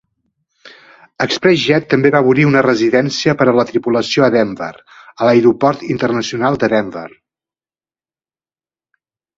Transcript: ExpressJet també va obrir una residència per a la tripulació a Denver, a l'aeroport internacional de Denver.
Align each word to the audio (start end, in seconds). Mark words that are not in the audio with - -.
ExpressJet 1.25 1.85
també 1.91 2.11
va 2.15 2.21
obrir 2.29 2.47
una 2.51 2.63
residència 2.67 3.35
per 3.43 3.47
a 3.51 3.55
la 3.59 3.67
tripulació 3.73 4.27
a 4.29 4.33
Denver, 4.37 4.71
a 5.13 5.29
l'aeroport 5.29 5.87
internacional 5.99 6.61
de 6.65 6.73
Denver. 6.77 7.07